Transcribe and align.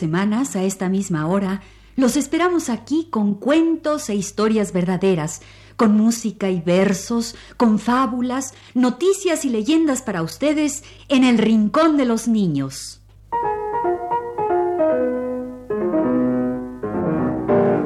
Semanas, 0.00 0.56
a 0.56 0.64
esta 0.64 0.88
misma 0.88 1.26
hora, 1.28 1.60
los 1.94 2.16
esperamos 2.16 2.70
aquí 2.70 3.08
con 3.10 3.34
cuentos 3.34 4.08
e 4.08 4.14
historias 4.14 4.72
verdaderas, 4.72 5.42
con 5.76 5.92
música 5.96 6.48
y 6.48 6.60
versos, 6.60 7.36
con 7.58 7.78
fábulas, 7.78 8.54
noticias 8.74 9.44
y 9.44 9.50
leyendas 9.50 10.00
para 10.00 10.22
ustedes 10.22 10.82
en 11.08 11.24
el 11.24 11.36
Rincón 11.36 11.98
de 11.98 12.06
los 12.06 12.26
Niños. 12.26 13.02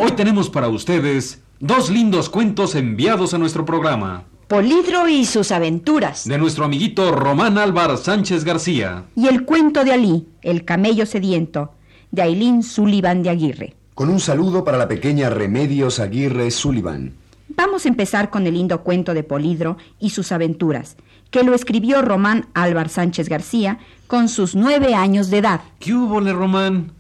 Hoy 0.01 0.13
tenemos 0.17 0.49
para 0.49 0.69
ustedes 0.69 1.43
dos 1.59 1.91
lindos 1.91 2.31
cuentos 2.31 2.77
enviados 2.77 3.35
a 3.35 3.39
nuestro 3.39 3.65
programa 3.65 4.25
Polidro 4.49 5.09
y 5.09 5.25
sus 5.25 5.51
aventuras. 5.51 6.29
de 6.29 6.39
nuestro 6.39 6.67
amiguito 6.67 7.11
Román 7.11 7.59
Álvar 7.59 7.97
Sánchez 7.97 8.45
García. 8.45 9.05
Y 9.17 9.27
el 9.27 9.45
cuento 9.45 9.85
de 9.85 9.93
Alí, 9.93 10.29
el 10.43 10.65
camello 10.65 11.07
sediento, 11.07 11.73
de 12.15 12.23
Ailín 12.23 12.63
Sullivan 12.63 13.23
de 13.23 13.31
Aguirre. 13.31 13.77
Con 13.95 14.09
un 14.09 14.21
saludo 14.21 14.65
para 14.65 14.79
la 14.79 14.89
pequeña 14.89 15.31
Remedios 15.31 16.01
Aguirre 16.01 16.51
Sullivan. 16.51 17.15
Vamos 17.49 17.85
a 17.85 17.89
empezar 17.89 18.31
con 18.31 18.47
el 18.47 18.55
lindo 18.55 18.83
cuento 18.83 19.15
de 19.15 19.23
Polidro 19.23 19.77
y 20.01 20.11
sus 20.11 20.33
aventuras, 20.33 20.97
que 21.31 21.43
lo 21.43 21.55
escribió 21.55 22.03
Román 22.03 22.47
Álvar 22.55 22.89
Sánchez 22.89 23.29
García 23.29 23.79
con 24.07 24.29
sus 24.29 24.55
nueve 24.55 24.95
años 24.95 25.31
de 25.31 25.39
edad. 25.39 25.61
¿Qué 25.79 25.95
hubo, 25.95 26.21
Le 26.21 26.33
Román? 26.33 26.93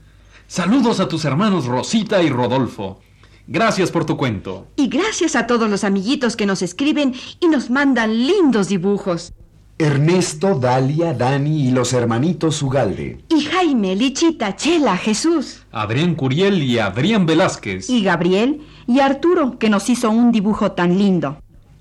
Saludos 0.46 1.00
a 1.00 1.08
tus 1.08 1.24
hermanos 1.24 1.66
Rosita 1.66 2.22
y 2.22 2.28
Rodolfo. 2.28 3.00
Gracias 3.46 3.90
por 3.90 4.06
tu 4.06 4.16
cuento. 4.16 4.68
Y 4.76 4.88
gracias 4.88 5.36
a 5.36 5.46
todos 5.46 5.68
los 5.68 5.84
amiguitos 5.84 6.36
que 6.36 6.46
nos 6.46 6.62
escriben 6.62 7.14
y 7.40 7.48
nos 7.48 7.70
mandan 7.70 8.26
lindos 8.26 8.68
dibujos. 8.68 9.32
Ernesto, 9.76 10.58
Dalia, 10.58 11.14
Dani 11.14 11.68
y 11.68 11.70
los 11.72 11.92
hermanitos 11.92 12.62
Ugalde. 12.62 13.18
Y 13.28 13.42
Jaime, 13.42 13.96
Lichita, 13.96 14.54
Chela, 14.54 14.96
Jesús. 14.96 15.64
Adrián 15.72 16.14
Curiel 16.14 16.62
y 16.62 16.78
Adrián 16.78 17.26
Velázquez. 17.26 17.90
Y 17.90 18.04
Gabriel 18.04 18.62
y 18.86 19.00
Arturo, 19.00 19.58
que 19.58 19.68
nos 19.68 19.90
hizo 19.90 20.10
un 20.10 20.30
dibujo 20.30 20.72
tan 20.72 20.96
lindo. 20.96 21.38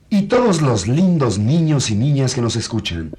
Y 0.09 0.23
todos 0.23 0.61
los 0.61 0.87
lindos 0.87 1.37
niños 1.37 1.91
y 1.91 1.95
niñas 1.95 2.33
que 2.33 2.41
nos 2.41 2.55
escuchan. 2.55 3.11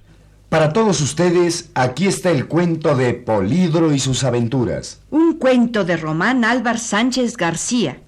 Para 0.49 0.73
todos 0.73 1.01
ustedes, 1.01 1.71
aquí 1.75 2.07
está 2.07 2.31
el 2.31 2.47
cuento 2.47 2.97
de 2.97 3.15
Polidro 3.15 3.93
y 3.93 3.99
sus 3.99 4.25
aventuras. 4.25 5.01
Un 5.11 5.35
cuento 5.35 5.85
de 5.85 5.97
Román 5.97 6.45
Álvar 6.45 6.79
Sánchez 6.79 7.37
García. 7.37 7.99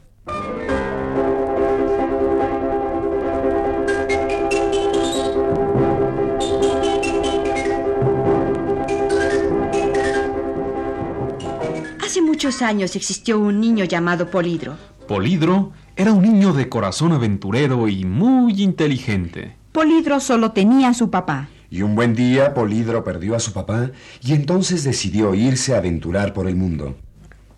Muchos 12.27 12.61
años 12.61 12.97
existió 12.97 13.39
un 13.39 13.61
niño 13.61 13.85
llamado 13.85 14.31
Polidro. 14.31 14.77
Polidro 15.07 15.73
era 15.95 16.13
un 16.13 16.23
niño 16.23 16.53
de 16.53 16.69
corazón 16.69 17.13
aventurero 17.13 17.89
y 17.89 18.05
muy 18.05 18.63
inteligente. 18.63 19.57
Polidro 19.71 20.19
solo 20.19 20.51
tenía 20.51 20.89
a 20.89 20.95
su 20.95 21.09
papá. 21.09 21.49
Y 21.71 21.83
un 21.83 21.95
buen 21.95 22.15
día 22.15 22.53
Polidro 22.53 23.05
perdió 23.05 23.37
a 23.37 23.41
su 23.41 23.53
papá 23.53 23.91
y 24.23 24.33
entonces 24.33 24.83
decidió 24.83 25.35
irse 25.35 25.75
a 25.75 25.79
aventurar 25.79 26.33
por 26.33 26.49
el 26.49 26.57
mundo. 26.57 26.97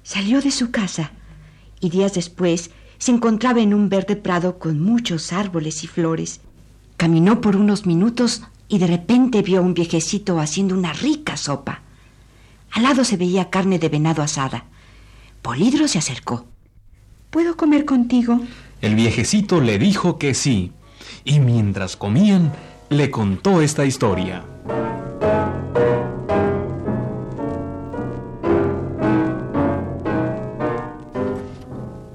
Salió 0.03 0.41
de 0.41 0.51
su 0.51 0.71
casa 0.71 1.13
y 1.81 1.89
días 1.89 2.15
después 2.15 2.71
se 2.99 3.13
encontraba 3.13 3.61
en 3.61 3.73
un 3.73 3.89
verde 3.89 4.17
prado 4.17 4.59
con 4.59 4.81
muchos 4.81 5.33
árboles 5.33 5.83
y 5.85 5.87
flores. 5.87 6.41
Caminó 6.99 7.41
por 7.41 7.57
unos 7.57 7.87
minutos 7.87 8.43
y 8.69 8.79
de 8.79 8.87
repente 8.87 9.41
vio 9.41 9.61
a 9.61 9.63
un 9.63 9.73
viejecito 9.73 10.39
haciendo 10.41 10.75
una 10.75 10.93
rica 10.93 11.37
sopa. 11.37 11.83
Al 12.73 12.83
lado 12.83 13.05
se 13.05 13.17
veía 13.17 13.51
carne 13.51 13.79
de 13.79 13.89
venado 13.89 14.23
asada. 14.23 14.67
Polidro 15.43 15.89
se 15.89 15.99
acercó. 15.99 16.47
¿Puedo 17.31 17.57
comer 17.57 17.85
contigo? 17.85 18.41
El 18.81 18.95
viejecito 18.95 19.61
le 19.61 19.79
dijo 19.79 20.19
que 20.19 20.35
sí, 20.35 20.73
y 21.25 21.41
mientras 21.41 21.97
comían, 21.97 22.53
le 22.91 23.11
contó 23.11 23.61
esta 23.61 23.85
historia. 23.85 24.45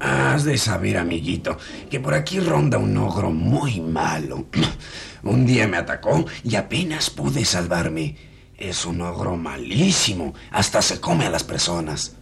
Has 0.00 0.44
de 0.44 0.58
saber, 0.58 0.98
amiguito, 0.98 1.56
que 1.88 2.00
por 2.00 2.14
aquí 2.14 2.40
ronda 2.40 2.78
un 2.78 2.96
ogro 2.96 3.30
muy 3.30 3.80
malo. 3.80 4.46
Un 5.22 5.46
día 5.46 5.66
me 5.68 5.76
atacó 5.76 6.24
y 6.42 6.56
apenas 6.56 7.08
pude 7.08 7.44
salvarme. 7.44 8.33
Es 8.56 8.86
un 8.86 9.00
ogro 9.00 9.36
malísimo, 9.36 10.32
hasta 10.52 10.80
se 10.80 11.00
come 11.00 11.26
a 11.26 11.30
las 11.30 11.42
personas. 11.42 12.16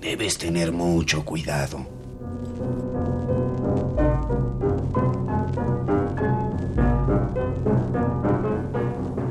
Debes 0.00 0.36
tener 0.36 0.72
mucho 0.72 1.24
cuidado. 1.24 1.86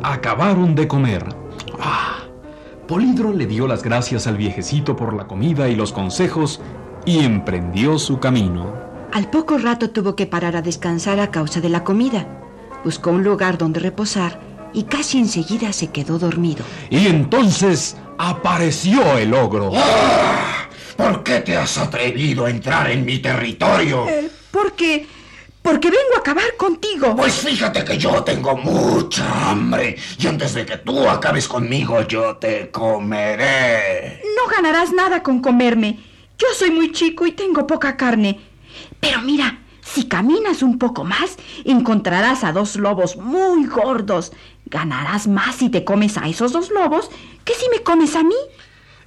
Acabaron 0.01 0.75
de 0.75 0.87
comer. 0.87 1.25
Ah, 1.77 2.23
Polidro 2.87 3.33
le 3.33 3.47
dio 3.47 3.67
las 3.67 3.83
gracias 3.83 4.25
al 4.25 4.37
viejecito 4.37 4.95
por 4.95 5.13
la 5.13 5.27
comida 5.27 5.67
y 5.67 5.75
los 5.75 5.91
consejos 5.91 6.61
y 7.05 7.19
emprendió 7.19 7.99
su 7.99 8.19
camino. 8.19 8.73
Al 9.11 9.29
poco 9.29 9.57
rato 9.57 9.89
tuvo 9.89 10.15
que 10.15 10.25
parar 10.25 10.55
a 10.55 10.61
descansar 10.61 11.19
a 11.19 11.31
causa 11.31 11.59
de 11.59 11.69
la 11.69 11.83
comida. 11.83 12.27
Buscó 12.83 13.11
un 13.11 13.23
lugar 13.23 13.57
donde 13.57 13.81
reposar 13.81 14.44
y 14.75 14.83
casi 14.83 15.17
enseguida 15.17 15.71
se 15.71 15.87
quedó 15.87 16.19
dormido. 16.19 16.65
Y 16.89 17.07
entonces 17.07 17.95
apareció 18.17 19.17
el 19.17 19.33
ogro. 19.33 19.71
¿Por 20.97 21.23
qué 21.23 21.39
te 21.39 21.55
has 21.57 21.77
atrevido 21.77 22.45
a 22.45 22.49
entrar 22.49 22.91
en 22.91 23.05
mi 23.05 23.19
territorio? 23.19 24.05
Porque... 24.51 25.07
porque 25.61 25.89
vengo 25.89 26.15
a 26.17 26.19
acabar 26.19 26.55
contigo. 26.57 27.15
Pues 27.15 27.35
fíjate 27.35 27.83
que 27.85 27.97
yo 27.97 28.21
tengo 28.23 28.55
mucha 28.57 29.49
hambre 29.49 29.95
y 30.19 30.27
antes 30.27 30.53
de 30.53 30.65
que 30.65 30.77
tú 30.77 31.09
acabes 31.09 31.47
conmigo 31.47 32.01
yo 32.03 32.35
te 32.35 32.69
comeré. 32.69 34.21
No 34.35 34.53
ganarás 34.53 34.91
nada 34.91 35.23
con 35.23 35.39
comerme. 35.39 35.99
Yo 36.37 36.47
soy 36.53 36.71
muy 36.71 36.91
chico 36.91 37.25
y 37.25 37.31
tengo 37.31 37.65
poca 37.65 37.95
carne. 37.95 38.39
Pero 38.99 39.21
mira, 39.21 39.59
si 39.81 40.07
caminas 40.07 40.63
un 40.63 40.77
poco 40.77 41.03
más, 41.03 41.37
encontrarás 41.63 42.43
a 42.43 42.51
dos 42.51 42.75
lobos 42.75 43.17
muy 43.17 43.65
gordos. 43.65 44.33
Ganarás 44.65 45.27
más 45.27 45.55
si 45.55 45.69
te 45.69 45.83
comes 45.83 46.17
a 46.17 46.27
esos 46.27 46.51
dos 46.51 46.71
lobos 46.71 47.09
que 47.43 47.53
si 47.53 47.69
me 47.69 47.83
comes 47.83 48.15
a 48.15 48.23
mí. 48.23 48.35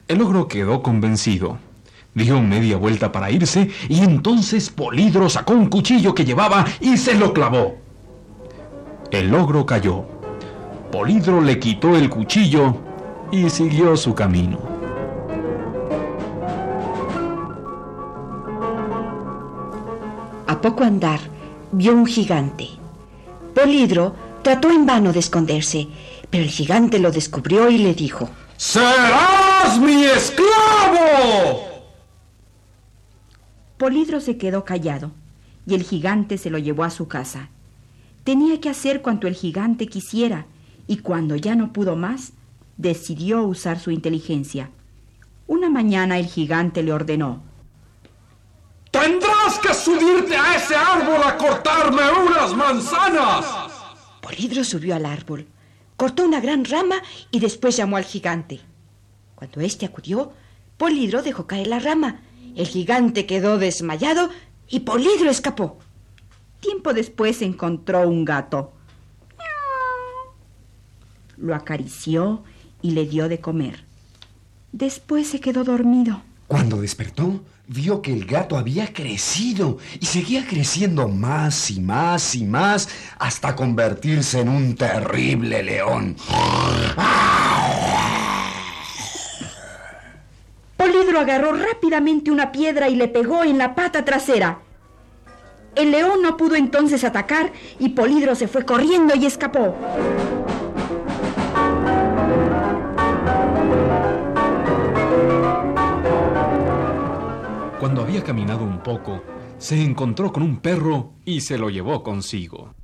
El 0.07 0.23
ogro 0.23 0.49
quedó 0.49 0.83
convencido. 0.83 1.59
Dio 2.15 2.41
media 2.41 2.77
vuelta 2.77 3.13
para 3.13 3.31
irse 3.31 3.71
y 3.89 4.01
entonces 4.01 4.71
Polidro 4.71 5.29
sacó 5.29 5.53
un 5.53 5.67
cuchillo 5.67 6.15
que 6.15 6.25
llevaba 6.25 6.65
y 6.81 6.97
se 6.97 7.15
lo 7.15 7.33
clavó. 7.33 7.77
El 9.11 9.35
ogro 9.35 9.67
cayó. 9.67 10.05
Polidro 10.91 11.41
le 11.41 11.59
quitó 11.59 11.97
el 11.97 12.09
cuchillo 12.09 12.77
y 13.31 13.51
siguió 13.51 13.97
su 13.97 14.15
camino. 14.15 14.59
A 20.47 20.61
poco 20.61 20.83
andar, 20.83 21.21
vio 21.73 21.93
un 21.93 22.07
gigante. 22.07 22.69
Polidro 23.55 24.15
trató 24.43 24.71
en 24.71 24.87
vano 24.87 25.13
de 25.13 25.19
esconderse, 25.19 25.89
pero 26.31 26.45
el 26.45 26.51
gigante 26.51 26.99
lo 26.99 27.11
descubrió 27.11 27.71
y 27.71 27.79
le 27.79 27.95
dijo, 27.95 28.29
¡Serás 28.57 29.79
mi 29.81 30.05
esclavo! 30.05 31.69
Polidro 33.77 34.21
se 34.21 34.37
quedó 34.37 34.65
callado 34.65 35.13
y 35.67 35.75
el 35.75 35.83
gigante 35.83 36.39
se 36.39 36.51
lo 36.51 36.59
llevó 36.59 36.85
a 36.85 36.91
su 36.91 37.07
casa. 37.07 37.51
Tenía 38.25 38.61
que 38.61 38.69
hacer 38.69 39.03
cuanto 39.03 39.27
el 39.27 39.35
gigante 39.35 39.87
quisiera 39.87 40.47
y 40.87 40.99
cuando 40.99 41.37
ya 41.37 41.55
no 41.55 41.73
pudo 41.73 41.95
más, 41.95 42.33
decidió 42.77 43.43
usar 43.45 43.79
su 43.79 43.91
inteligencia. 43.91 44.71
Una 45.47 45.71
mañana 45.71 46.19
el 46.19 46.27
gigante 46.27 46.83
le 46.83 46.93
ordenó. 46.93 47.43
Tendrás 48.91 49.59
que 49.61 49.73
subirte 49.75 50.37
a 50.37 50.57
ese 50.57 50.75
árbol 50.75 51.23
a 51.25 51.37
cortarme 51.37 52.03
unas 52.27 52.55
manzanas. 52.55 53.45
Polidro 54.29 54.63
subió 54.63 54.95
al 54.95 55.07
árbol, 55.07 55.47
cortó 55.97 56.23
una 56.23 56.39
gran 56.39 56.67
rama 56.67 56.97
y 57.31 57.41
después 57.41 57.79
llamó 57.79 57.97
al 57.97 58.05
gigante. 58.05 58.61
Cuando 59.35 59.63
éste 59.63 59.87
acudió, 59.87 60.35
Polidro 60.77 61.23
dejó 61.23 61.47
caer 61.47 61.69
la 61.69 61.79
rama. 61.79 62.21
El 62.55 62.67
gigante 62.67 63.25
quedó 63.25 63.57
desmayado 63.57 64.29
y 64.69 64.81
Polidro 64.81 65.31
escapó. 65.31 65.79
Tiempo 66.61 66.93
después 66.93 67.41
encontró 67.41 68.07
un 68.07 68.27
gato. 68.27 68.75
Lo 71.39 71.55
acarició 71.55 72.45
y 72.83 72.91
le 72.91 73.07
dio 73.07 73.31
de 73.31 73.41
comer. 73.41 73.87
Después 74.73 75.27
se 75.27 75.41
quedó 75.41 75.65
dormido. 75.65 76.21
Cuando 76.49 76.83
despertó, 76.83 77.41
vio 77.69 78.01
que 78.01 78.15
el 78.15 78.25
gato 78.25 78.57
había 78.57 78.93
crecido 78.95 79.77
y 80.01 80.07
seguía 80.07 80.47
creciendo 80.47 81.07
más 81.07 81.71
y 81.71 81.81
más 81.81 82.35
y 82.35 82.45
más 82.45 82.89
hasta 83.19 83.55
convertirse 83.55 84.41
en 84.41 84.49
un 84.49 84.75
terrible 84.75 85.63
león. 85.63 86.17
Polidro 90.79 91.21
agarró 91.21 91.53
rápidamente 91.53 92.31
una 92.31 92.51
piedra 92.53 92.89
y 92.89 92.97
le 92.97 93.09
pegó 93.09 93.45
en 93.45 93.59
la 93.59 93.75
pata 93.75 94.05
trasera. 94.05 94.61
El 95.75 95.91
león 95.91 96.23
no 96.23 96.39
pudo 96.39 96.57
entonces 96.57 97.05
atacar 97.05 97.53
y 97.79 97.91
Polidro 97.91 98.35
se 98.35 98.49
fue 98.49 98.65
corriendo 98.65 99.15
y 99.15 99.27
escapó. 99.27 99.77
Había 108.19 108.27
caminado 108.27 108.65
un 108.65 108.83
poco, 108.83 109.23
se 109.59 109.81
encontró 109.81 110.33
con 110.33 110.43
un 110.43 110.59
perro 110.59 111.13
y 111.25 111.41
se 111.41 111.57
lo 111.57 111.71
llevó 111.71 112.03
consigo. 112.03 112.75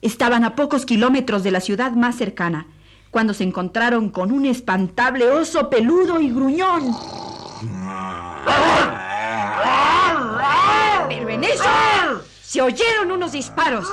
Estaban 0.00 0.44
a 0.44 0.56
pocos 0.56 0.86
kilómetros 0.86 1.42
de 1.42 1.50
la 1.50 1.60
ciudad 1.60 1.92
más 1.92 2.16
cercana, 2.16 2.66
cuando 3.10 3.34
se 3.34 3.44
encontraron 3.44 4.08
con 4.08 4.32
un 4.32 4.46
espantable 4.46 5.28
oso 5.28 5.68
peludo 5.68 6.22
y 6.22 6.30
gruñón. 6.30 6.96
Pero 11.08 11.28
en 11.28 11.44
eso 11.44 12.22
se 12.40 12.62
oyeron 12.62 13.10
unos 13.10 13.32
disparos. 13.32 13.86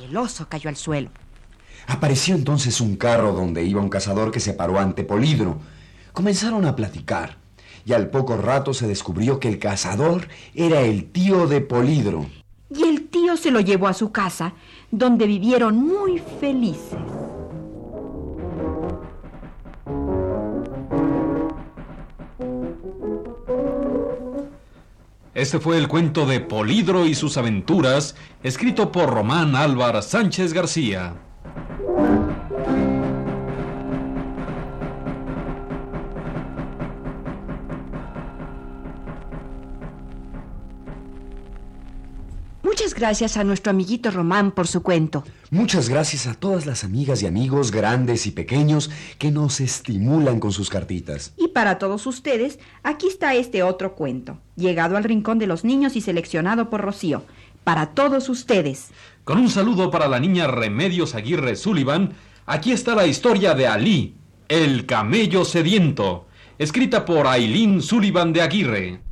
Y 0.00 0.04
el 0.04 0.16
oso 0.16 0.48
cayó 0.48 0.68
al 0.68 0.76
suelo. 0.76 1.10
Apareció 1.86 2.34
entonces 2.34 2.80
un 2.80 2.96
carro 2.96 3.34
donde 3.34 3.62
iba 3.62 3.80
un 3.80 3.88
cazador 3.88 4.32
que 4.32 4.40
se 4.40 4.52
paró 4.52 4.80
ante 4.80 5.04
Polidro. 5.04 5.60
Comenzaron 6.12 6.66
a 6.66 6.74
platicar 6.74 7.41
y 7.84 7.92
al 7.92 8.10
poco 8.10 8.36
rato 8.36 8.74
se 8.74 8.86
descubrió 8.86 9.40
que 9.40 9.48
el 9.48 9.58
cazador 9.58 10.28
era 10.54 10.80
el 10.80 11.10
tío 11.10 11.46
de 11.46 11.60
Polidro. 11.60 12.26
Y 12.70 12.84
el 12.84 13.08
tío 13.08 13.36
se 13.36 13.50
lo 13.50 13.60
llevó 13.60 13.88
a 13.88 13.94
su 13.94 14.12
casa, 14.12 14.54
donde 14.90 15.26
vivieron 15.26 15.76
muy 15.76 16.22
felices. 16.40 16.98
Este 25.34 25.58
fue 25.58 25.78
el 25.78 25.88
cuento 25.88 26.26
de 26.26 26.40
Polidro 26.40 27.06
y 27.06 27.14
sus 27.14 27.36
aventuras, 27.36 28.14
escrito 28.42 28.92
por 28.92 29.10
Román 29.10 29.56
Álvar 29.56 30.02
Sánchez 30.02 30.52
García. 30.52 31.14
Muchas 42.72 42.94
gracias 42.94 43.36
a 43.36 43.44
nuestro 43.44 43.68
amiguito 43.68 44.10
Román 44.10 44.50
por 44.50 44.66
su 44.66 44.82
cuento. 44.82 45.24
Muchas 45.50 45.90
gracias 45.90 46.26
a 46.26 46.32
todas 46.32 46.64
las 46.64 46.84
amigas 46.84 47.22
y 47.22 47.26
amigos 47.26 47.70
grandes 47.70 48.26
y 48.26 48.30
pequeños 48.30 48.90
que 49.18 49.30
nos 49.30 49.60
estimulan 49.60 50.40
con 50.40 50.52
sus 50.52 50.70
cartitas. 50.70 51.34
Y 51.36 51.48
para 51.48 51.76
todos 51.76 52.06
ustedes, 52.06 52.58
aquí 52.82 53.08
está 53.08 53.34
este 53.34 53.62
otro 53.62 53.94
cuento, 53.94 54.38
llegado 54.56 54.96
al 54.96 55.04
rincón 55.04 55.38
de 55.38 55.46
los 55.46 55.64
niños 55.64 55.96
y 55.96 56.00
seleccionado 56.00 56.70
por 56.70 56.80
Rocío. 56.80 57.24
Para 57.62 57.90
todos 57.90 58.30
ustedes. 58.30 58.88
Con 59.24 59.36
un 59.36 59.50
saludo 59.50 59.90
para 59.90 60.08
la 60.08 60.18
niña 60.18 60.46
Remedios 60.46 61.14
Aguirre 61.14 61.56
Sullivan, 61.56 62.14
aquí 62.46 62.72
está 62.72 62.94
la 62.94 63.06
historia 63.06 63.52
de 63.52 63.66
Ali, 63.66 64.14
el 64.48 64.86
camello 64.86 65.44
sediento, 65.44 66.26
escrita 66.58 67.04
por 67.04 67.26
Aileen 67.26 67.82
Sullivan 67.82 68.32
de 68.32 68.40
Aguirre. 68.40 69.11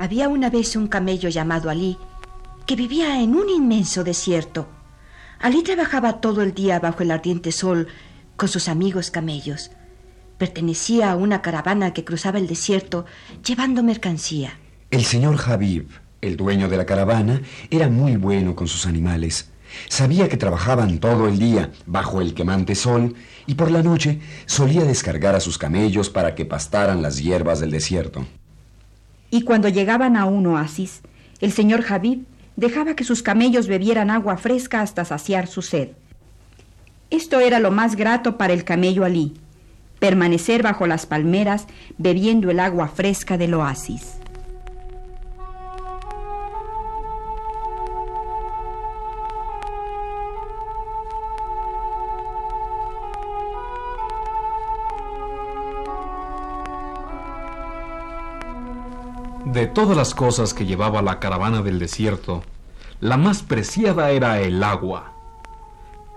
Había 0.00 0.30
una 0.30 0.48
vez 0.48 0.76
un 0.76 0.86
camello 0.86 1.28
llamado 1.28 1.68
Alí 1.68 1.98
que 2.64 2.74
vivía 2.74 3.20
en 3.20 3.34
un 3.34 3.50
inmenso 3.50 4.02
desierto. 4.02 4.66
Alí 5.38 5.62
trabajaba 5.62 6.22
todo 6.22 6.40
el 6.40 6.54
día 6.54 6.80
bajo 6.80 7.02
el 7.02 7.10
ardiente 7.10 7.52
sol 7.52 7.86
con 8.34 8.48
sus 8.48 8.70
amigos 8.70 9.10
camellos. 9.10 9.72
Pertenecía 10.38 11.10
a 11.10 11.16
una 11.16 11.42
caravana 11.42 11.92
que 11.92 12.02
cruzaba 12.02 12.38
el 12.38 12.46
desierto 12.46 13.04
llevando 13.44 13.82
mercancía. 13.82 14.58
El 14.90 15.04
señor 15.04 15.38
Habib, 15.46 15.90
el 16.22 16.38
dueño 16.38 16.70
de 16.70 16.78
la 16.78 16.86
caravana, 16.86 17.42
era 17.68 17.90
muy 17.90 18.16
bueno 18.16 18.56
con 18.56 18.68
sus 18.68 18.86
animales. 18.86 19.50
Sabía 19.90 20.30
que 20.30 20.38
trabajaban 20.38 20.98
todo 20.98 21.28
el 21.28 21.38
día 21.38 21.72
bajo 21.84 22.22
el 22.22 22.32
quemante 22.32 22.74
sol 22.74 23.16
y 23.46 23.54
por 23.54 23.70
la 23.70 23.82
noche 23.82 24.18
solía 24.46 24.84
descargar 24.84 25.34
a 25.34 25.40
sus 25.40 25.58
camellos 25.58 26.08
para 26.08 26.34
que 26.34 26.46
pastaran 26.46 27.02
las 27.02 27.18
hierbas 27.22 27.60
del 27.60 27.70
desierto. 27.70 28.24
Y 29.30 29.42
cuando 29.42 29.68
llegaban 29.68 30.16
a 30.16 30.24
un 30.26 30.46
oasis, 30.46 31.02
el 31.40 31.52
señor 31.52 31.84
Habib 31.88 32.24
dejaba 32.56 32.94
que 32.94 33.04
sus 33.04 33.22
camellos 33.22 33.68
bebieran 33.68 34.10
agua 34.10 34.36
fresca 34.36 34.80
hasta 34.80 35.04
saciar 35.04 35.46
su 35.46 35.62
sed. 35.62 35.90
Esto 37.10 37.40
era 37.40 37.58
lo 37.58 37.70
más 37.70 37.96
grato 37.96 38.36
para 38.36 38.52
el 38.52 38.64
camello 38.64 39.04
Alí, 39.04 39.34
permanecer 39.98 40.62
bajo 40.62 40.86
las 40.86 41.06
palmeras 41.06 41.66
bebiendo 41.98 42.50
el 42.50 42.60
agua 42.60 42.88
fresca 42.88 43.38
del 43.38 43.54
oasis. 43.54 44.19
De 59.60 59.66
todas 59.66 59.94
las 59.94 60.14
cosas 60.14 60.54
que 60.54 60.64
llevaba 60.64 61.02
la 61.02 61.20
caravana 61.20 61.60
del 61.60 61.78
desierto, 61.78 62.42
la 62.98 63.18
más 63.18 63.42
preciada 63.42 64.10
era 64.10 64.40
el 64.40 64.64
agua. 64.64 65.12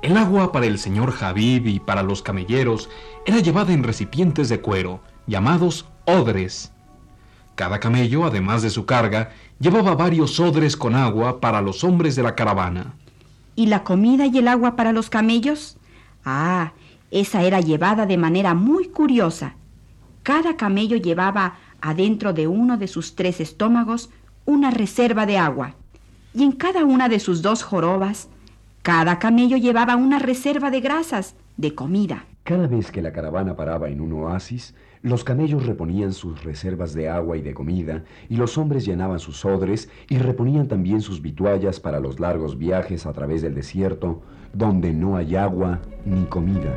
El 0.01 0.15
agua 0.15 0.53
para 0.53 0.65
el 0.65 0.79
señor 0.79 1.13
Habib 1.19 1.67
y 1.67 1.81
para 1.81 2.03
los 2.03 2.21
camelleros 2.21 2.89
era 3.25 3.39
llevada 3.39 3.73
en 3.73 3.83
recipientes 3.83 4.47
de 4.47 4.61
cuero, 4.61 5.01
llamados 5.27 5.85
odres. 6.05 6.71
Cada 7.55 7.81
camello, 7.81 8.23
además 8.23 8.61
de 8.61 8.69
su 8.69 8.85
carga, 8.85 9.33
llevaba 9.59 9.93
varios 9.93 10.39
odres 10.39 10.77
con 10.77 10.95
agua 10.95 11.41
para 11.41 11.61
los 11.61 11.83
hombres 11.83 12.15
de 12.15 12.23
la 12.23 12.35
caravana. 12.35 12.93
¿Y 13.57 13.65
la 13.65 13.83
comida 13.83 14.25
y 14.25 14.37
el 14.37 14.47
agua 14.47 14.77
para 14.77 14.93
los 14.93 15.09
camellos? 15.09 15.75
Ah, 16.23 16.71
esa 17.11 17.43
era 17.43 17.59
llevada 17.59 18.05
de 18.05 18.15
manera 18.15 18.53
muy 18.53 18.87
curiosa. 18.87 19.55
Cada 20.23 20.55
camello 20.55 20.95
llevaba 20.95 21.57
adentro 21.83 22.31
de 22.31 22.47
uno 22.47 22.77
de 22.77 22.87
sus 22.87 23.13
tres 23.13 23.41
estómagos 23.41 24.09
una 24.45 24.71
reserva 24.71 25.25
de 25.25 25.37
agua, 25.37 25.75
y 26.33 26.43
en 26.43 26.53
cada 26.53 26.85
una 26.85 27.09
de 27.09 27.19
sus 27.19 27.41
dos 27.41 27.61
jorobas, 27.61 28.29
cada 28.81 29.19
camello 29.19 29.57
llevaba 29.57 29.97
una 29.97 30.17
reserva 30.17 30.71
de 30.71 30.79
grasas, 30.79 31.35
de 31.57 31.75
comida. 31.75 32.25
Cada 32.43 32.67
vez 32.67 32.89
que 32.89 33.01
la 33.01 33.11
caravana 33.11 33.57
paraba 33.57 33.89
en 33.89 33.99
un 33.99 34.13
oasis, 34.13 34.73
los 35.01 35.25
camellos 35.25 35.65
reponían 35.65 36.13
sus 36.13 36.43
reservas 36.45 36.93
de 36.93 37.09
agua 37.09 37.35
y 37.35 37.41
de 37.41 37.53
comida, 37.53 38.05
y 38.29 38.37
los 38.37 38.57
hombres 38.57 38.85
llenaban 38.85 39.19
sus 39.19 39.43
odres 39.43 39.89
y 40.09 40.17
reponían 40.17 40.69
también 40.69 41.01
sus 41.01 41.21
vituallas 41.21 41.81
para 41.81 41.99
los 41.99 42.17
largos 42.19 42.57
viajes 42.57 43.05
a 43.05 43.11
través 43.11 43.41
del 43.41 43.55
desierto, 43.55 44.21
donde 44.53 44.93
no 44.93 45.17
hay 45.17 45.35
agua 45.35 45.81
ni 46.05 46.23
comida. 46.25 46.73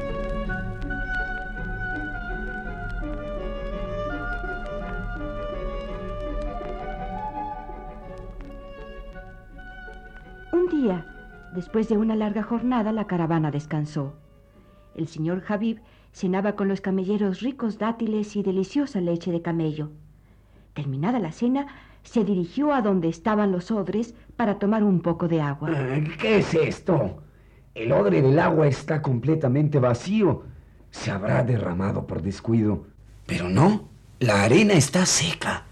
Día, 10.68 11.06
después 11.54 11.88
de 11.88 11.96
una 11.96 12.16
larga 12.16 12.42
jornada, 12.42 12.92
la 12.92 13.06
caravana 13.06 13.50
descansó. 13.50 14.14
El 14.94 15.08
señor 15.08 15.44
Habib 15.48 15.80
cenaba 16.12 16.56
con 16.56 16.68
los 16.68 16.80
camelleros 16.80 17.40
ricos 17.40 17.78
dátiles 17.78 18.36
y 18.36 18.42
deliciosa 18.42 19.00
leche 19.00 19.30
de 19.30 19.42
camello. 19.42 19.90
Terminada 20.74 21.18
la 21.18 21.32
cena, 21.32 21.66
se 22.02 22.24
dirigió 22.24 22.72
a 22.72 22.82
donde 22.82 23.08
estaban 23.08 23.52
los 23.52 23.70
odres 23.70 24.14
para 24.36 24.58
tomar 24.58 24.82
un 24.82 25.00
poco 25.00 25.28
de 25.28 25.40
agua. 25.40 25.70
Ah, 25.72 25.98
¿Qué 26.18 26.38
es 26.38 26.54
esto? 26.54 27.22
El 27.74 27.92
odre 27.92 28.22
del 28.22 28.38
agua 28.38 28.66
está 28.66 29.02
completamente 29.02 29.78
vacío. 29.78 30.44
Se 30.90 31.10
habrá 31.10 31.42
derramado 31.42 32.06
por 32.06 32.22
descuido. 32.22 32.86
Pero 33.26 33.48
no, 33.48 33.88
la 34.20 34.44
arena 34.44 34.74
está 34.74 35.04
seca. 35.04 35.64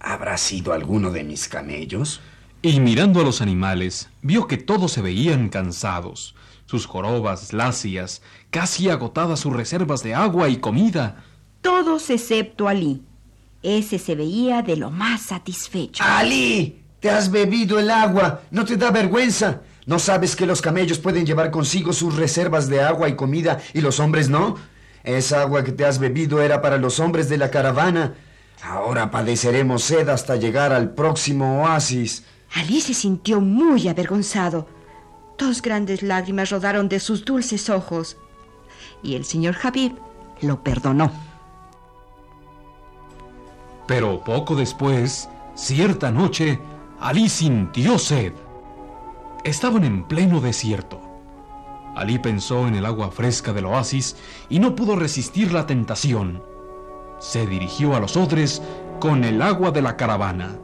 ¿Habrá 0.00 0.36
sido 0.36 0.72
alguno 0.72 1.10
de 1.10 1.22
mis 1.24 1.46
camellos? 1.46 2.20
Y 2.62 2.78
mirando 2.80 3.20
a 3.20 3.24
los 3.24 3.40
animales, 3.40 4.10
vio 4.20 4.46
que 4.46 4.58
todos 4.58 4.92
se 4.92 5.00
veían 5.00 5.48
cansados, 5.48 6.34
sus 6.66 6.84
jorobas 6.84 7.54
lacias, 7.54 8.20
casi 8.50 8.90
agotadas 8.90 9.40
sus 9.40 9.54
reservas 9.54 10.02
de 10.02 10.14
agua 10.14 10.50
y 10.50 10.58
comida. 10.58 11.24
Todos 11.62 12.10
excepto 12.10 12.68
Alí. 12.68 13.02
Ese 13.62 13.98
se 13.98 14.14
veía 14.14 14.60
de 14.60 14.76
lo 14.76 14.90
más 14.90 15.22
satisfecho. 15.22 16.04
¡Ali! 16.06 16.82
¡Te 17.00 17.10
has 17.10 17.30
bebido 17.30 17.78
el 17.78 17.90
agua! 17.90 18.42
¿No 18.50 18.66
te 18.66 18.76
da 18.76 18.90
vergüenza? 18.90 19.62
¿No 19.86 19.98
sabes 19.98 20.36
que 20.36 20.44
los 20.44 20.60
camellos 20.60 20.98
pueden 20.98 21.24
llevar 21.24 21.50
consigo 21.50 21.94
sus 21.94 22.16
reservas 22.16 22.68
de 22.68 22.82
agua 22.82 23.08
y 23.08 23.16
comida 23.16 23.58
y 23.72 23.80
los 23.80 24.00
hombres 24.00 24.28
no? 24.28 24.56
Esa 25.02 25.40
agua 25.40 25.64
que 25.64 25.72
te 25.72 25.86
has 25.86 25.98
bebido 25.98 26.42
era 26.42 26.60
para 26.60 26.76
los 26.76 27.00
hombres 27.00 27.30
de 27.30 27.38
la 27.38 27.50
caravana. 27.50 28.14
Ahora 28.62 29.10
padeceremos 29.10 29.82
sed 29.82 30.10
hasta 30.10 30.36
llegar 30.36 30.74
al 30.74 30.90
próximo 30.92 31.62
oasis. 31.62 32.24
Alí 32.54 32.80
se 32.80 32.94
sintió 32.94 33.40
muy 33.40 33.88
avergonzado. 33.88 34.66
Dos 35.38 35.62
grandes 35.62 36.02
lágrimas 36.02 36.50
rodaron 36.50 36.88
de 36.88 37.00
sus 37.00 37.24
dulces 37.24 37.70
ojos. 37.70 38.16
Y 39.02 39.14
el 39.14 39.24
señor 39.24 39.56
Habib 39.62 39.92
lo 40.42 40.62
perdonó. 40.62 41.12
Pero 43.86 44.22
poco 44.22 44.54
después, 44.54 45.28
cierta 45.54 46.10
noche, 46.10 46.60
Alí 47.00 47.28
sintió 47.28 47.98
sed. 47.98 48.32
Estaban 49.42 49.84
en 49.84 50.04
pleno 50.04 50.40
desierto. 50.40 51.00
Alí 51.96 52.18
pensó 52.18 52.68
en 52.68 52.74
el 52.74 52.86
agua 52.86 53.10
fresca 53.10 53.52
del 53.52 53.66
oasis 53.66 54.16
y 54.48 54.58
no 54.58 54.74
pudo 54.76 54.96
resistir 54.96 55.52
la 55.52 55.66
tentación. 55.66 56.42
Se 57.18 57.46
dirigió 57.46 57.96
a 57.96 58.00
los 58.00 58.16
odres 58.16 58.62
con 59.00 59.24
el 59.24 59.42
agua 59.42 59.70
de 59.70 59.82
la 59.82 59.96
caravana. 59.96 60.56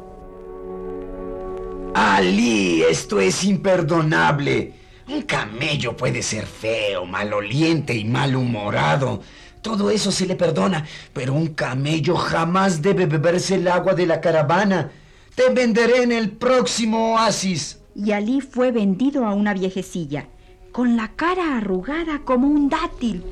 Ali, 1.98 2.82
esto 2.82 3.20
es 3.20 3.42
imperdonable. 3.42 4.74
Un 5.08 5.22
camello 5.22 5.96
puede 5.96 6.22
ser 6.22 6.44
feo, 6.44 7.06
maloliente 7.06 7.94
y 7.94 8.04
malhumorado. 8.04 9.22
Todo 9.62 9.88
eso 9.88 10.12
se 10.12 10.26
le 10.26 10.36
perdona, 10.36 10.84
pero 11.14 11.32
un 11.32 11.54
camello 11.54 12.14
jamás 12.16 12.82
debe 12.82 13.06
beberse 13.06 13.54
el 13.54 13.66
agua 13.66 13.94
de 13.94 14.04
la 14.04 14.20
caravana. 14.20 14.90
Te 15.34 15.48
venderé 15.48 16.02
en 16.02 16.12
el 16.12 16.32
próximo 16.32 17.14
oasis. 17.14 17.80
Y 17.94 18.12
Alí 18.12 18.42
fue 18.42 18.72
vendido 18.72 19.24
a 19.24 19.32
una 19.32 19.54
viejecilla, 19.54 20.26
con 20.72 20.98
la 20.98 21.12
cara 21.16 21.56
arrugada 21.56 22.20
como 22.26 22.46
un 22.46 22.68
dátil. 22.68 23.24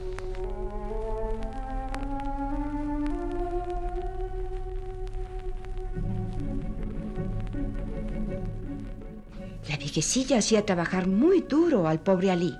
La 9.68 9.76
viejecilla 9.76 10.38
hacía 10.38 10.66
trabajar 10.66 11.06
muy 11.06 11.40
duro 11.40 11.88
al 11.88 12.00
pobre 12.00 12.30
Alí. 12.30 12.54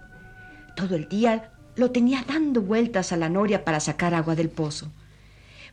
Todo 0.77 0.97
el 0.97 1.09
día 1.09 1.51
lo 1.77 1.91
tenía 1.91 2.25
dando 2.27 2.63
vueltas 2.63 3.13
a 3.13 3.17
la 3.17 3.29
noria 3.29 3.65
para 3.65 3.81
sacar 3.81 4.15
agua 4.15 4.35
del 4.35 4.49
pozo. 4.49 4.89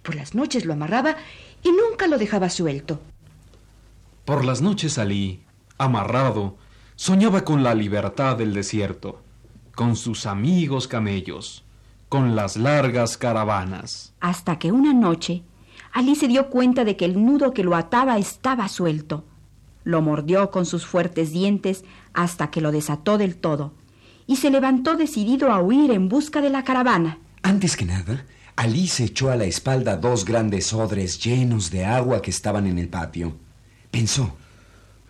Por 0.03 0.15
las 0.15 0.35
noches 0.35 0.65
lo 0.65 0.73
amarraba 0.73 1.15
y 1.63 1.69
nunca 1.71 2.07
lo 2.07 2.17
dejaba 2.17 2.49
suelto. 2.49 2.99
Por 4.25 4.45
las 4.45 4.61
noches 4.61 4.97
Alí, 4.97 5.41
amarrado, 5.77 6.57
soñaba 6.95 7.43
con 7.43 7.63
la 7.63 7.73
libertad 7.73 8.37
del 8.37 8.53
desierto, 8.53 9.21
con 9.75 9.95
sus 9.95 10.25
amigos 10.25 10.87
camellos, 10.87 11.63
con 12.09 12.35
las 12.35 12.57
largas 12.57 13.17
caravanas. 13.17 14.13
Hasta 14.19 14.59
que 14.59 14.71
una 14.71 14.93
noche, 14.93 15.43
Alí 15.93 16.15
se 16.15 16.27
dio 16.27 16.49
cuenta 16.49 16.83
de 16.83 16.95
que 16.95 17.05
el 17.05 17.23
nudo 17.23 17.53
que 17.53 17.63
lo 17.63 17.75
ataba 17.75 18.17
estaba 18.17 18.67
suelto. 18.67 19.23
Lo 19.83 20.01
mordió 20.01 20.51
con 20.51 20.65
sus 20.65 20.85
fuertes 20.85 21.31
dientes 21.31 21.83
hasta 22.13 22.51
que 22.51 22.61
lo 22.61 22.71
desató 22.71 23.17
del 23.17 23.35
todo 23.35 23.73
y 24.27 24.35
se 24.37 24.49
levantó 24.51 24.95
decidido 24.95 25.51
a 25.51 25.61
huir 25.61 25.91
en 25.91 26.07
busca 26.07 26.41
de 26.41 26.49
la 26.49 26.63
caravana. 26.63 27.17
Antes 27.41 27.75
que 27.75 27.85
nada, 27.85 28.23
Alí 28.55 28.87
se 28.87 29.05
echó 29.05 29.31
a 29.31 29.35
la 29.35 29.45
espalda 29.45 29.97
dos 29.97 30.23
grandes 30.25 30.71
odres 30.73 31.17
llenos 31.19 31.71
de 31.71 31.85
agua 31.85 32.21
que 32.21 32.29
estaban 32.29 32.67
en 32.67 32.77
el 32.77 32.89
patio. 32.89 33.33
Pensó, 33.89 34.35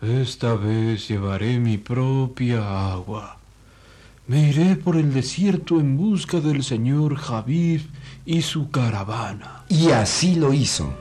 Esta 0.00 0.54
vez 0.54 1.06
llevaré 1.08 1.58
mi 1.58 1.76
propia 1.76 2.92
agua. 2.92 3.38
Me 4.26 4.48
iré 4.48 4.76
por 4.76 4.96
el 4.96 5.12
desierto 5.12 5.78
en 5.80 5.96
busca 5.96 6.40
del 6.40 6.62
señor 6.64 7.18
Habib 7.28 7.82
y 8.24 8.42
su 8.42 8.70
caravana. 8.70 9.64
y 9.68 9.90
así 9.90 10.36
lo 10.36 10.52
hizo. 10.54 10.94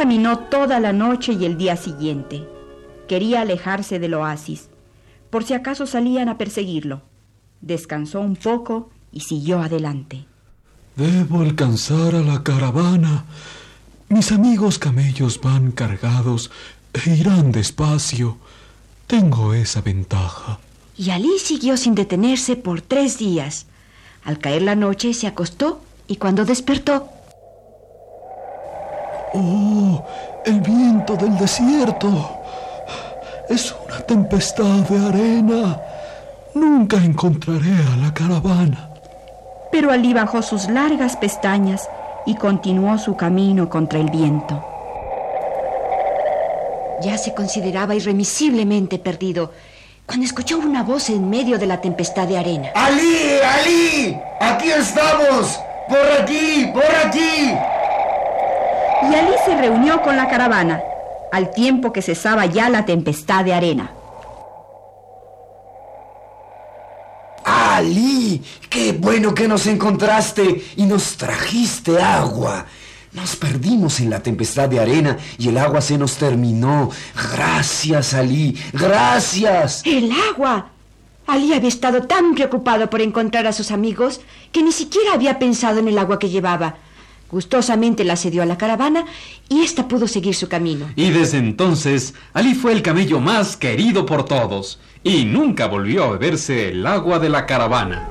Caminó 0.00 0.38
toda 0.38 0.80
la 0.80 0.94
noche 0.94 1.34
y 1.34 1.44
el 1.44 1.58
día 1.58 1.76
siguiente. 1.76 2.48
Quería 3.06 3.42
alejarse 3.42 3.98
del 3.98 4.14
oasis, 4.14 4.70
por 5.28 5.44
si 5.44 5.52
acaso 5.52 5.86
salían 5.86 6.30
a 6.30 6.38
perseguirlo. 6.38 7.02
Descansó 7.60 8.22
un 8.22 8.34
poco 8.34 8.88
y 9.12 9.20
siguió 9.20 9.60
adelante. 9.60 10.24
Debo 10.96 11.42
alcanzar 11.42 12.14
a 12.14 12.20
la 12.20 12.42
caravana. 12.42 13.26
Mis 14.08 14.32
amigos 14.32 14.78
camellos 14.78 15.38
van 15.38 15.70
cargados 15.70 16.50
e 16.94 17.10
irán 17.16 17.52
despacio. 17.52 18.38
Tengo 19.06 19.52
esa 19.52 19.82
ventaja. 19.82 20.60
Y 20.96 21.10
Alí 21.10 21.38
siguió 21.38 21.76
sin 21.76 21.94
detenerse 21.94 22.56
por 22.56 22.80
tres 22.80 23.18
días. 23.18 23.66
Al 24.24 24.38
caer 24.38 24.62
la 24.62 24.76
noche 24.76 25.12
se 25.12 25.26
acostó 25.26 25.82
y 26.08 26.16
cuando 26.16 26.46
despertó, 26.46 27.10
Oh, 29.34 30.02
el 30.44 30.60
viento 30.60 31.16
del 31.16 31.36
desierto. 31.38 32.08
Es 33.48 33.74
una 33.86 33.98
tempestad 34.00 34.80
de 34.88 35.06
arena. 35.08 35.80
Nunca 36.54 36.96
encontraré 36.96 37.74
a 37.92 37.96
la 38.04 38.12
caravana. 38.14 38.90
Pero 39.70 39.90
Alí 39.92 40.12
bajó 40.14 40.42
sus 40.42 40.68
largas 40.68 41.16
pestañas 41.16 41.88
y 42.26 42.34
continuó 42.34 42.98
su 42.98 43.16
camino 43.16 43.68
contra 43.68 43.98
el 44.00 44.10
viento. 44.10 44.64
ya 47.02 47.16
se 47.16 47.32
consideraba 47.32 47.94
irremisiblemente 47.94 48.98
perdido 48.98 49.52
cuando 50.06 50.26
escuchó 50.26 50.58
una 50.58 50.82
voz 50.82 51.08
en 51.08 51.30
medio 51.30 51.56
de 51.58 51.66
la 51.66 51.80
tempestad 51.80 52.26
de 52.28 52.36
arena. 52.36 52.68
¡Ali! 52.74 53.38
¡Ali! 53.42 54.20
¡Aquí 54.40 54.70
estamos! 54.70 55.58
¡Por 55.88 56.20
aquí! 56.20 56.70
¡Por 56.74 56.94
aquí! 57.06 57.54
Y 59.02 59.14
Alí 59.14 59.32
se 59.44 59.56
reunió 59.56 60.02
con 60.02 60.16
la 60.16 60.28
caravana, 60.28 60.80
al 61.32 61.50
tiempo 61.52 61.92
que 61.92 62.02
cesaba 62.02 62.46
ya 62.46 62.68
la 62.68 62.84
tempestad 62.84 63.44
de 63.44 63.54
arena. 63.54 63.92
¡Ali! 67.44 68.42
¡Qué 68.68 68.92
bueno 68.92 69.34
que 69.34 69.48
nos 69.48 69.66
encontraste 69.66 70.64
y 70.76 70.84
nos 70.84 71.16
trajiste 71.16 72.00
agua! 72.00 72.66
Nos 73.12 73.34
perdimos 73.34 73.98
en 74.00 74.10
la 74.10 74.20
tempestad 74.20 74.68
de 74.68 74.78
arena 74.78 75.16
y 75.36 75.48
el 75.48 75.58
agua 75.58 75.80
se 75.80 75.98
nos 75.98 76.16
terminó. 76.16 76.90
Gracias, 77.32 78.14
Ali. 78.14 78.56
Gracias. 78.72 79.82
¡El 79.84 80.12
agua! 80.30 80.70
Ali 81.26 81.52
había 81.52 81.68
estado 81.68 82.02
tan 82.02 82.34
preocupado 82.34 82.88
por 82.88 83.00
encontrar 83.00 83.46
a 83.46 83.52
sus 83.52 83.72
amigos 83.72 84.20
que 84.52 84.62
ni 84.62 84.72
siquiera 84.72 85.14
había 85.14 85.38
pensado 85.38 85.80
en 85.80 85.88
el 85.88 85.98
agua 85.98 86.18
que 86.18 86.28
llevaba. 86.28 86.76
Gustosamente 87.30 88.02
la 88.04 88.16
cedió 88.16 88.42
a 88.42 88.46
la 88.46 88.58
caravana 88.58 89.04
y 89.48 89.60
ésta 89.60 89.86
pudo 89.86 90.08
seguir 90.08 90.34
su 90.34 90.48
camino. 90.48 90.86
Y 90.96 91.10
desde 91.10 91.38
entonces, 91.38 92.14
Ali 92.32 92.54
fue 92.54 92.72
el 92.72 92.82
camello 92.82 93.20
más 93.20 93.56
querido 93.56 94.04
por 94.04 94.24
todos 94.24 94.80
y 95.04 95.24
nunca 95.24 95.66
volvió 95.66 96.04
a 96.04 96.10
beberse 96.12 96.70
el 96.70 96.84
agua 96.86 97.18
de 97.20 97.28
la 97.28 97.46
caravana. 97.46 98.08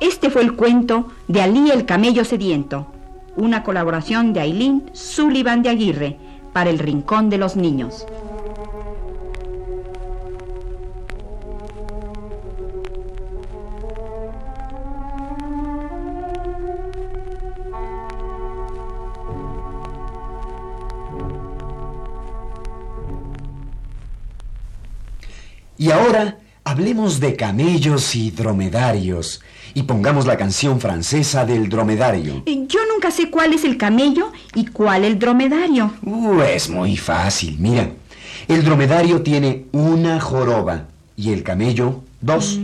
Este 0.00 0.30
fue 0.30 0.42
el 0.42 0.54
cuento 0.54 1.12
de 1.28 1.42
Alí 1.42 1.70
el 1.70 1.86
camello 1.86 2.24
sediento, 2.24 2.88
una 3.36 3.62
colaboración 3.62 4.32
de 4.32 4.40
Ailín 4.40 4.90
Sullivan 4.92 5.62
de 5.62 5.68
Aguirre 5.68 6.18
para 6.52 6.70
el 6.70 6.80
Rincón 6.80 7.30
de 7.30 7.38
los 7.38 7.54
Niños. 7.54 8.04
Y 25.82 25.90
ahora 25.90 26.38
hablemos 26.62 27.18
de 27.18 27.34
camellos 27.34 28.14
y 28.14 28.30
dromedarios 28.30 29.40
y 29.74 29.82
pongamos 29.82 30.26
la 30.26 30.36
canción 30.36 30.78
francesa 30.80 31.44
del 31.44 31.68
dromedario. 31.68 32.44
Eh, 32.46 32.66
Yo 32.68 32.78
nunca 32.92 33.10
sé 33.10 33.30
cuál 33.30 33.52
es 33.52 33.64
el 33.64 33.76
camello 33.76 34.30
y 34.54 34.66
cuál 34.66 35.02
el 35.04 35.18
dromedario. 35.18 35.92
Uh, 36.04 36.40
es 36.42 36.68
muy 36.68 36.96
fácil. 36.96 37.56
Mira, 37.58 37.90
el 38.46 38.62
dromedario 38.64 39.22
tiene 39.22 39.64
una 39.72 40.20
joroba 40.20 40.86
y 41.16 41.32
el 41.32 41.42
camello 41.42 42.04
dos. 42.20 42.60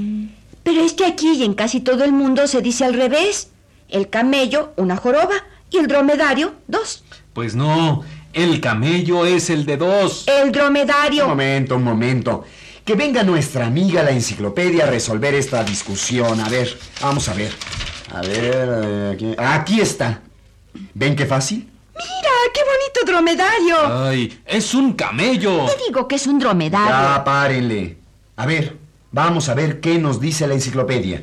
Pero 0.63 0.81
es 0.83 0.93
que 0.93 1.05
aquí 1.05 1.33
y 1.33 1.43
en 1.43 1.55
casi 1.55 1.81
todo 1.81 2.05
el 2.05 2.13
mundo 2.13 2.47
se 2.47 2.63
dice 2.63 2.85
al 2.85 2.95
revés. 2.95 3.49
El 3.89 4.09
camello, 4.11 4.75
una 4.77 4.97
joroba, 4.97 5.35
y 5.73 5.79
el 5.79 5.89
dromedario, 5.89 6.53
dos. 6.69 7.03
Pues 7.33 7.57
no, 7.57 8.03
el 8.33 8.61
camello 8.61 9.25
es 9.27 9.51
el 9.51 9.65
de 9.67 9.77
dos. 9.79 10.25
El 10.29 10.47
Un 10.49 10.53
dromedario. 10.53 11.27
momento, 11.27 11.75
un 11.77 11.83
momento. 11.85 12.45
Que 12.89 12.95
venga 12.95 13.23
nuestra 13.23 13.67
amiga 13.67 14.03
la 14.03 14.13
enciclopedia 14.13 14.85
a 14.85 14.87
resolver 14.87 15.35
esta 15.35 15.63
discusión. 15.63 16.41
A 16.41 16.49
ver, 16.49 16.75
vamos 17.03 17.29
a 17.29 17.35
ver. 17.35 17.53
A 18.15 18.23
ver, 18.23 19.13
aquí, 19.13 19.35
aquí 19.37 19.81
está. 19.83 20.23
¿Ven 20.95 21.15
qué 21.15 21.27
fácil? 21.27 21.69
Mira, 21.93 22.31
qué 22.55 22.61
bonito 22.63 23.13
dromedario. 23.13 24.05
Ay, 24.07 24.41
es 24.47 24.73
un 24.73 24.95
camello. 24.95 25.67
Te 25.67 25.85
digo 25.87 26.09
que 26.09 26.15
es 26.15 26.27
un 26.27 26.39
dromedario. 26.39 26.89
Ya, 26.89 27.23
párenle. 27.23 27.99
A 28.37 28.47
ver, 28.47 28.79
vamos 29.13 29.51
a 29.51 29.55
ver 29.55 29.81
qué 29.81 29.99
nos 29.99 30.19
dice 30.19 30.47
la 30.47 30.55
enciclopedia. 30.55 31.23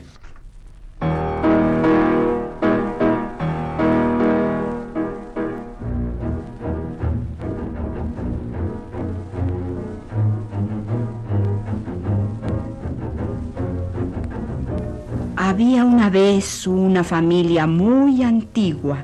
Había 15.65 15.83
una 15.83 16.11
vez 16.11 16.67
una 16.67 17.03
familia 17.03 17.65
muy 17.65 18.21
antigua, 18.21 19.03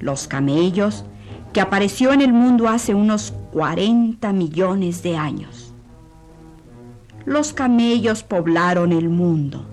los 0.00 0.26
camellos, 0.26 1.04
que 1.52 1.60
apareció 1.60 2.12
en 2.12 2.22
el 2.22 2.32
mundo 2.32 2.66
hace 2.68 2.92
unos 2.92 3.32
40 3.52 4.32
millones 4.32 5.04
de 5.04 5.16
años. 5.16 5.72
Los 7.24 7.52
camellos 7.52 8.24
poblaron 8.24 8.90
el 8.90 9.10
mundo 9.10 9.64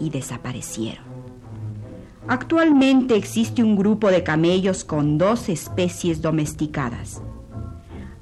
y 0.00 0.08
desaparecieron. 0.08 1.04
Actualmente 2.26 3.14
existe 3.14 3.62
un 3.62 3.76
grupo 3.76 4.10
de 4.10 4.22
camellos 4.22 4.82
con 4.82 5.18
dos 5.18 5.50
especies 5.50 6.22
domesticadas. 6.22 7.20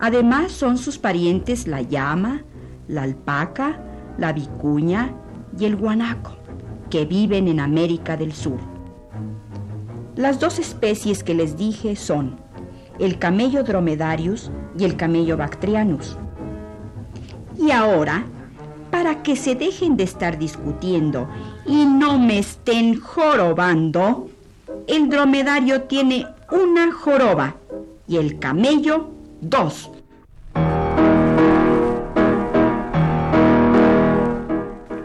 Además 0.01 0.51
son 0.51 0.77
sus 0.77 0.99
parientes 0.99 1.69
la 1.69 1.83
llama, 1.83 2.43
la 2.89 3.05
alpaca, 3.05 3.81
la 4.19 4.33
vicuña 4.33 5.15
y 5.57 5.67
el 5.67 5.77
guanaco, 5.77 6.40
que 6.91 7.05
viven 7.05 7.49
en 7.49 7.61
América 7.61 8.17
del 8.17 8.33
Sur. 8.33 8.59
Las 10.17 10.41
dos 10.41 10.59
especies 10.59 11.25
que 11.25 11.35
les 11.35 11.57
dije 11.57 11.97
son 11.97 12.37
el 12.99 13.19
camello 13.19 13.63
dromedarius 13.63 14.51
y 14.79 14.85
el 14.85 14.97
camello 14.97 15.37
bactrianus. 15.37 16.19
Y 17.59 17.71
ahora, 17.71 18.27
para 18.91 19.23
que 19.23 19.37
se 19.37 19.55
dejen 19.55 19.97
de 19.97 20.05
estar 20.05 20.39
discutiendo 20.39 21.29
y 21.65 21.87
no 21.87 22.19
me 22.19 22.39
estén 22.39 23.01
jorobando, 23.01 24.29
el 24.87 25.09
dromedario 25.09 25.83
tiene 25.83 26.27
una 26.51 26.93
joroba 26.93 27.57
y 28.07 28.17
el 28.17 28.39
camello 28.39 29.11
dos. 29.41 29.91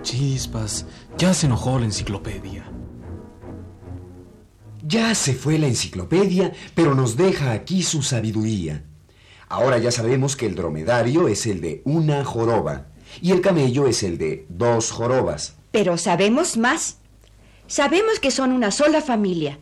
Chispas, 0.01 0.85
ya 1.17 1.33
se 1.33 1.45
enojó 1.45 1.79
la 1.79 1.85
enciclopedia. 1.85 2.65
Ya 4.83 5.15
se 5.15 5.33
fue 5.33 5.57
la 5.57 5.67
enciclopedia, 5.67 6.51
pero 6.75 6.93
nos 6.93 7.15
deja 7.15 7.51
aquí 7.51 7.83
su 7.83 8.03
sabiduría. 8.03 8.83
Ahora 9.47 9.77
ya 9.77 9.91
sabemos 9.91 10.35
que 10.35 10.45
el 10.45 10.55
dromedario 10.55 11.27
es 11.27 11.45
el 11.45 11.61
de 11.61 11.81
una 11.85 12.23
joroba 12.25 12.87
y 13.21 13.31
el 13.31 13.41
camello 13.41 13.87
es 13.87 14.03
el 14.03 14.17
de 14.17 14.45
dos 14.49 14.91
jorobas. 14.91 15.55
Pero 15.71 15.97
sabemos 15.97 16.57
más. 16.57 16.97
Sabemos 17.67 18.19
que 18.19 18.31
son 18.31 18.51
una 18.51 18.71
sola 18.71 19.01
familia. 19.01 19.59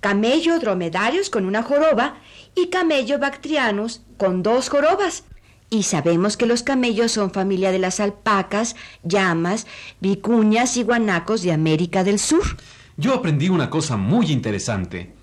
Camello 0.00 0.58
dromedarios 0.58 1.30
con 1.30 1.44
una 1.44 1.62
joroba 1.62 2.16
y 2.54 2.68
camello 2.68 3.18
bactrianus 3.18 4.02
con 4.16 4.42
dos 4.42 4.68
jorobas. 4.68 5.24
Y 5.72 5.84
sabemos 5.84 6.36
que 6.36 6.44
los 6.44 6.62
camellos 6.62 7.12
son 7.12 7.30
familia 7.30 7.72
de 7.72 7.78
las 7.78 7.98
alpacas, 7.98 8.76
llamas, 9.04 9.66
vicuñas 10.00 10.76
y 10.76 10.82
guanacos 10.82 11.40
de 11.40 11.50
América 11.50 12.04
del 12.04 12.18
Sur. 12.18 12.58
Yo 12.98 13.14
aprendí 13.14 13.48
una 13.48 13.70
cosa 13.70 13.96
muy 13.96 14.30
interesante, 14.30 15.14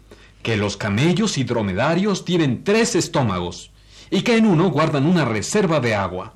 que 0.41 0.57
los 0.57 0.75
camellos 0.75 1.37
y 1.37 1.43
dromedarios 1.43 2.25
tienen 2.25 2.63
tres 2.63 2.95
estómagos 2.95 3.69
y 4.09 4.23
que 4.23 4.37
en 4.37 4.47
uno 4.47 4.71
guardan 4.71 5.05
una 5.05 5.23
reserva 5.23 5.79
de 5.79 5.93
agua. 5.93 6.33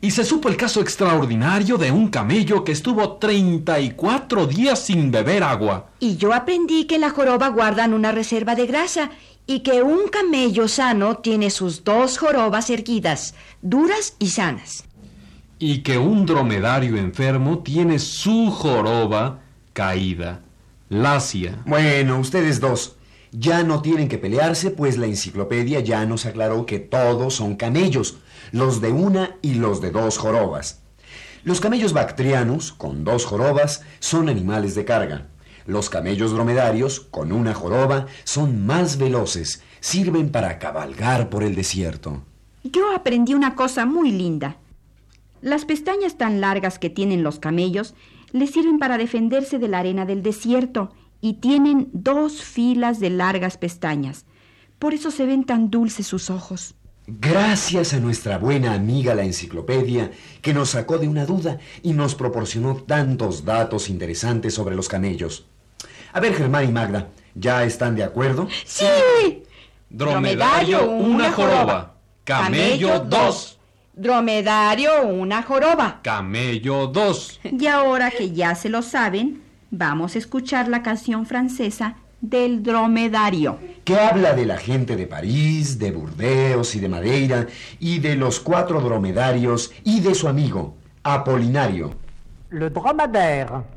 Y 0.00 0.12
se 0.12 0.24
supo 0.24 0.48
el 0.48 0.56
caso 0.56 0.80
extraordinario 0.80 1.76
de 1.76 1.90
un 1.90 2.10
camello 2.10 2.62
que 2.62 2.70
estuvo 2.70 3.16
34 3.16 4.46
días 4.46 4.78
sin 4.78 5.10
beber 5.10 5.42
agua. 5.42 5.90
Y 5.98 6.18
yo 6.18 6.32
aprendí 6.32 6.84
que 6.84 6.96
en 6.96 7.00
la 7.00 7.10
joroba 7.10 7.48
guardan 7.48 7.94
una 7.94 8.12
reserva 8.12 8.54
de 8.54 8.66
grasa 8.66 9.10
y 9.46 9.60
que 9.60 9.82
un 9.82 10.08
camello 10.08 10.68
sano 10.68 11.18
tiene 11.18 11.50
sus 11.50 11.84
dos 11.84 12.18
jorobas 12.18 12.70
erguidas, 12.70 13.34
duras 13.62 14.16
y 14.18 14.28
sanas. 14.28 14.84
Y 15.58 15.82
que 15.82 15.98
un 15.98 16.26
dromedario 16.26 16.96
enfermo 16.96 17.58
tiene 17.58 17.98
su 17.98 18.50
joroba 18.50 19.40
caída, 19.72 20.42
lacia. 20.88 21.62
Bueno, 21.66 22.18
ustedes 22.18 22.60
dos, 22.60 22.96
ya 23.32 23.62
no 23.62 23.82
tienen 23.82 24.08
que 24.08 24.18
pelearse, 24.18 24.70
pues 24.70 24.96
la 24.96 25.06
enciclopedia 25.06 25.80
ya 25.80 26.06
nos 26.06 26.26
aclaró 26.26 26.66
que 26.66 26.78
todos 26.78 27.34
son 27.34 27.56
camellos, 27.56 28.18
los 28.52 28.80
de 28.80 28.92
una 28.92 29.36
y 29.42 29.54
los 29.54 29.80
de 29.80 29.90
dos 29.90 30.18
jorobas. 30.18 30.80
Los 31.42 31.60
camellos 31.60 31.92
bactrianos, 31.92 32.72
con 32.72 33.04
dos 33.04 33.26
jorobas, 33.26 33.82
son 33.98 34.30
animales 34.30 34.74
de 34.74 34.86
carga. 34.86 35.26
Los 35.66 35.88
camellos 35.88 36.32
dromedarios, 36.32 37.00
con 37.00 37.32
una 37.32 37.54
joroba, 37.54 38.06
son 38.24 38.66
más 38.66 38.98
veloces, 38.98 39.62
sirven 39.80 40.30
para 40.30 40.58
cabalgar 40.58 41.30
por 41.30 41.42
el 41.42 41.54
desierto. 41.54 42.22
Yo 42.62 42.94
aprendí 42.94 43.34
una 43.34 43.54
cosa 43.54 43.86
muy 43.86 44.10
linda. 44.10 44.58
Las 45.40 45.64
pestañas 45.64 46.16
tan 46.16 46.40
largas 46.40 46.78
que 46.78 46.90
tienen 46.90 47.22
los 47.22 47.38
camellos 47.38 47.94
les 48.32 48.50
sirven 48.50 48.78
para 48.78 48.98
defenderse 48.98 49.58
de 49.58 49.68
la 49.68 49.78
arena 49.78 50.06
del 50.06 50.22
desierto 50.22 50.92
y 51.20 51.34
tienen 51.34 51.88
dos 51.92 52.42
filas 52.42 53.00
de 53.00 53.10
largas 53.10 53.56
pestañas. 53.56 54.26
Por 54.78 54.92
eso 54.92 55.10
se 55.10 55.24
ven 55.24 55.44
tan 55.44 55.70
dulces 55.70 56.06
sus 56.06 56.30
ojos. 56.30 56.74
Gracias 57.06 57.92
a 57.92 58.00
nuestra 58.00 58.38
buena 58.38 58.72
amiga 58.72 59.14
la 59.14 59.24
enciclopedia, 59.24 60.10
que 60.40 60.54
nos 60.54 60.70
sacó 60.70 60.98
de 60.98 61.08
una 61.08 61.26
duda 61.26 61.58
y 61.82 61.92
nos 61.92 62.14
proporcionó 62.14 62.76
tantos 62.76 63.44
datos 63.44 63.90
interesantes 63.90 64.54
sobre 64.54 64.74
los 64.74 64.88
camellos. 64.88 65.46
A 66.14 66.20
ver, 66.20 66.32
Germán 66.32 66.68
y 66.68 66.70
Magda, 66.70 67.08
¿ya 67.34 67.64
están 67.64 67.96
de 67.96 68.04
acuerdo? 68.04 68.46
¡Sí! 68.64 69.42
Dromedario, 69.90 70.88
una 70.88 71.32
joroba. 71.32 71.94
Camello, 72.22 73.00
dos. 73.00 73.58
Dromedario, 73.94 75.02
una 75.08 75.42
joroba. 75.42 75.98
Camello, 76.02 76.86
dos. 76.86 77.40
Y 77.42 77.66
ahora 77.66 78.12
que 78.12 78.30
ya 78.30 78.54
se 78.54 78.68
lo 78.68 78.80
saben, 78.82 79.42
vamos 79.72 80.14
a 80.14 80.18
escuchar 80.18 80.68
la 80.68 80.84
canción 80.84 81.26
francesa 81.26 81.96
del 82.20 82.62
dromedario. 82.62 83.58
que 83.82 83.98
habla 83.98 84.34
de 84.34 84.46
la 84.46 84.56
gente 84.56 84.94
de 84.94 85.08
París, 85.08 85.80
de 85.80 85.90
Burdeos 85.90 86.76
y 86.76 86.80
de 86.80 86.88
Madeira, 86.88 87.48
y 87.80 87.98
de 87.98 88.14
los 88.14 88.38
cuatro 88.38 88.80
dromedarios 88.80 89.72
y 89.82 89.98
de 89.98 90.14
su 90.14 90.28
amigo, 90.28 90.76
Apolinario. 91.02 91.90
Le 92.50 92.70
dromadaire. 92.70 93.74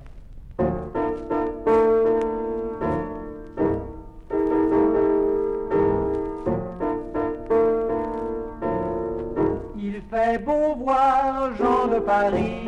Paris 11.99 12.67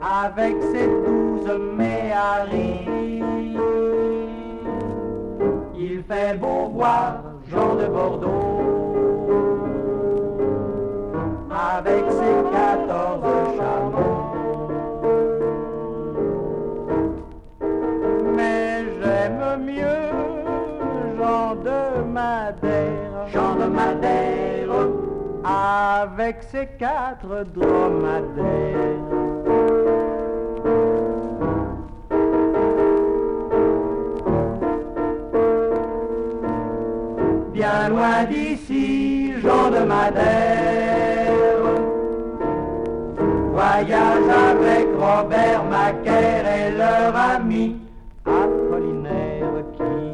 avec 0.00 0.56
ses 0.72 0.86
douze 0.86 1.50
méharis. 1.76 2.86
Il 5.76 6.02
fait 6.04 6.38
beau 6.38 6.68
voir 6.74 7.22
Jean 7.50 7.74
de 7.76 7.86
Bordeaux 7.86 8.58
avec 11.50 12.04
ses 12.10 12.36
quatorze 12.52 13.56
chameaux. 13.56 14.07
Avec 26.28 26.42
ses 26.42 26.66
quatre 26.78 27.46
dromadaires. 27.54 28.44
Bien 37.54 37.88
loin 37.88 38.24
d'ici, 38.24 39.32
Jean 39.40 39.70
de 39.70 39.84
Madère 39.86 40.58
voyage 43.52 44.28
avec 44.50 44.86
Robert 44.98 45.64
Macaire 45.64 46.46
et 46.46 46.70
leur 46.76 47.16
ami 47.16 47.76
Apollinaire 48.26 49.64
qui, 49.76 50.12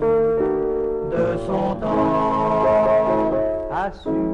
de 1.10 1.36
son 1.44 1.74
temps, 1.74 3.32
a 3.72 3.90
su 3.92 4.33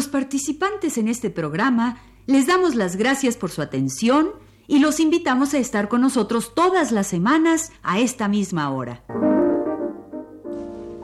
Los 0.00 0.08
participantes 0.08 0.96
en 0.96 1.08
este 1.08 1.28
programa 1.28 1.98
les 2.24 2.46
damos 2.46 2.74
las 2.74 2.96
gracias 2.96 3.36
por 3.36 3.50
su 3.50 3.60
atención 3.60 4.30
y 4.66 4.78
los 4.78 4.98
invitamos 4.98 5.52
a 5.52 5.58
estar 5.58 5.88
con 5.88 6.00
nosotros 6.00 6.54
todas 6.54 6.90
las 6.90 7.06
semanas 7.06 7.70
a 7.82 7.98
esta 7.98 8.26
misma 8.26 8.70
hora. 8.70 9.04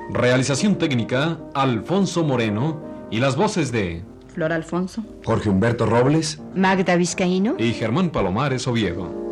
Realización 0.08 0.78
técnica, 0.78 1.38
Alfonso 1.52 2.24
Moreno 2.24 2.80
y 3.10 3.20
las 3.20 3.36
voces 3.36 3.70
de 3.70 4.02
Flor 4.32 4.54
Alfonso. 4.54 5.04
Jorge 5.26 5.50
Humberto 5.50 5.84
Robles. 5.84 6.40
Magda 6.54 6.96
Vizcaíno. 6.96 7.56
y 7.58 7.74
Germán 7.74 8.08
Palomares 8.08 8.66
Oviedo. 8.66 9.25